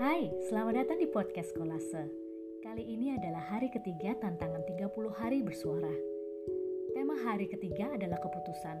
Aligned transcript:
Selamat 0.00 0.80
datang 0.80 0.96
di 0.96 1.12
podcast 1.12 1.52
Kolase. 1.52 2.08
Kali 2.64 2.88
ini 2.88 3.12
adalah 3.12 3.52
hari 3.52 3.68
ketiga 3.68 4.16
tantangan 4.16 4.64
30 4.64 4.88
hari 5.12 5.44
bersuara. 5.44 5.92
Tema 6.96 7.20
hari 7.20 7.44
ketiga 7.44 7.92
adalah 7.92 8.16
keputusan. 8.16 8.80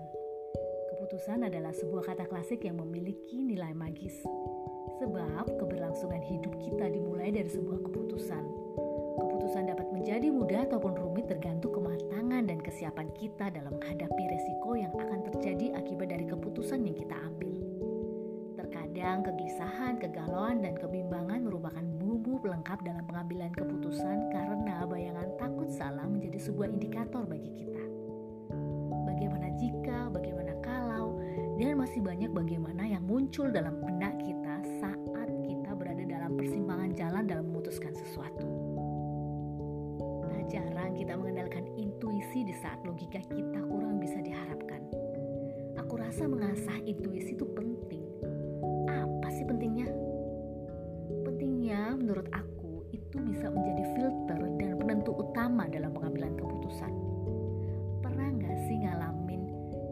Keputusan 0.96 1.44
adalah 1.44 1.76
sebuah 1.76 2.08
kata 2.08 2.24
klasik 2.24 2.64
yang 2.64 2.80
memiliki 2.80 3.36
nilai 3.36 3.76
magis. 3.76 4.16
Sebab 4.96 5.60
keberlangsungan 5.60 6.24
hidup 6.24 6.56
kita 6.56 6.88
dimulai 6.88 7.28
dari 7.28 7.52
sebuah 7.52 7.84
keputusan. 7.84 8.44
Keputusan 9.20 9.68
dapat 9.68 9.92
menjadi 9.92 10.32
mudah 10.32 10.72
ataupun 10.72 10.96
rumit 10.96 11.28
tergantung 11.28 11.76
kematangan 11.76 12.48
dan 12.48 12.64
kesiapan 12.64 13.12
kita 13.12 13.52
dalam 13.52 13.76
menghadapi 13.76 14.24
resiko 14.24 14.72
yang 14.72 14.96
akan 14.96 15.20
terjadi 15.28 15.79
kegelisahan, 19.60 20.00
kegalauan, 20.00 20.64
dan 20.64 20.72
kebimbangan 20.80 21.44
merupakan 21.44 21.84
bumbu 22.00 22.40
pelengkap 22.40 22.80
dalam 22.80 23.04
pengambilan 23.04 23.52
keputusan 23.52 24.32
karena 24.32 24.88
bayangan 24.88 25.28
takut 25.36 25.68
salah 25.68 26.08
menjadi 26.08 26.48
sebuah 26.48 26.72
indikator 26.72 27.28
bagi 27.28 27.52
kita. 27.52 27.84
Bagaimana 29.04 29.52
jika, 29.60 30.08
bagaimana 30.08 30.56
kalau, 30.64 31.20
dan 31.60 31.76
masih 31.76 32.00
banyak 32.00 32.32
bagaimana 32.32 32.88
yang 32.88 33.04
muncul 33.04 33.52
dalam 33.52 33.76
benak 33.84 34.16
kita 34.24 34.64
saat 34.80 35.28
kita 35.44 35.76
berada 35.76 36.08
dalam 36.08 36.40
persimpangan 36.40 36.90
jalan 36.96 37.28
dalam 37.28 37.44
memutuskan 37.52 37.92
sesuatu. 37.92 38.48
Tak 40.24 40.56
jarang 40.56 40.96
kita 40.96 41.20
mengandalkan 41.20 41.68
intuisi 41.76 42.48
di 42.48 42.56
saat 42.56 42.80
logika 42.88 43.20
kita 43.28 43.60
kurang 43.68 44.00
bisa 44.00 44.24
diharapkan. 44.24 44.80
Aku 45.84 46.00
rasa 46.00 46.24
mengasah 46.24 46.80
intuisi 46.88 47.36
itu 47.36 47.44
Pentingnya 51.70 52.02
menurut 52.02 52.26
aku 52.34 52.82
itu 52.90 53.16
bisa 53.30 53.46
menjadi 53.46 53.94
filter 53.94 54.42
dan 54.58 54.74
penentu 54.74 55.14
utama 55.14 55.70
dalam 55.70 55.94
pengambilan 55.94 56.34
keputusan. 56.34 56.90
Pernah 58.02 58.26
nggak 58.26 58.58
sih 58.66 58.82
ngalamin 58.82 59.42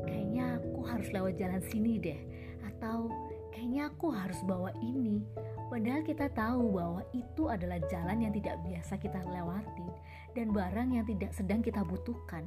kayaknya 0.03 0.59
aku 0.59 0.83
harus 0.91 1.07
lewat 1.15 1.39
jalan 1.39 1.62
sini 1.70 2.03
deh 2.03 2.19
atau 2.67 3.07
kayaknya 3.55 3.95
aku 3.95 4.11
harus 4.11 4.43
bawa 4.43 4.75
ini 4.83 5.23
padahal 5.70 6.03
kita 6.03 6.27
tahu 6.35 6.67
bahwa 6.75 7.07
itu 7.15 7.47
adalah 7.47 7.79
jalan 7.87 8.27
yang 8.27 8.35
tidak 8.35 8.59
biasa 8.67 8.98
kita 8.98 9.23
lewati 9.31 9.89
dan 10.35 10.51
barang 10.51 10.98
yang 10.98 11.07
tidak 11.07 11.31
sedang 11.31 11.63
kita 11.63 11.87
butuhkan. 11.87 12.42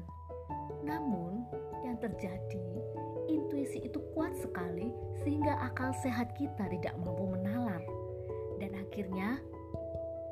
Namun, 0.84 1.48
yang 1.88 1.96
terjadi 2.04 2.68
intuisi 3.32 3.80
itu 3.80 4.04
kuat 4.12 4.36
sekali 4.36 4.92
sehingga 5.24 5.56
akal 5.64 5.96
sehat 6.04 6.36
kita 6.36 6.68
tidak 6.68 7.00
mampu 7.00 7.32
menalar 7.32 7.80
dan 8.62 8.78
akhirnya 8.78 9.42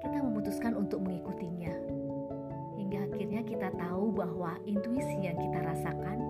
kita 0.05 0.22
memutuskan 0.22 0.77
untuk 0.77 1.02
mengikutinya. 1.02 1.73
Hingga 2.77 3.09
akhirnya 3.09 3.41
kita 3.41 3.73
tahu 3.73 4.13
bahwa 4.13 4.53
intuisi 4.69 5.25
yang 5.25 5.35
kita 5.35 5.66
rasakan 5.66 6.22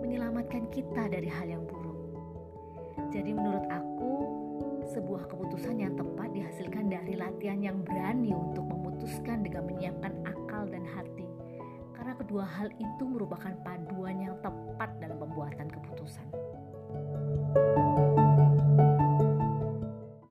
menyelamatkan 0.00 0.64
kita 0.72 1.12
dari 1.12 1.28
hal 1.28 1.46
yang 1.46 1.62
buruk. 1.68 2.00
Jadi 3.12 3.36
menurut 3.36 3.68
aku 3.68 4.12
sebuah 4.96 5.28
keputusan 5.28 5.76
yang 5.76 5.92
tepat 5.94 6.32
dihasilkan 6.32 6.88
dari 6.88 7.14
latihan 7.20 7.60
yang 7.60 7.78
berani 7.84 8.32
untuk 8.32 8.64
memutuskan 8.64 9.44
dengan 9.44 9.68
menyiapkan 9.68 10.16
akal 10.24 10.64
dan 10.66 10.88
hati. 10.88 11.28
Karena 11.92 12.16
kedua 12.16 12.48
hal 12.48 12.72
itu 12.80 13.04
merupakan 13.04 13.52
paduan 13.60 14.24
yang 14.24 14.34
tepat 14.40 14.66